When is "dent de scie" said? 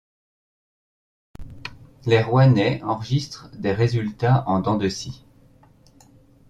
4.59-5.27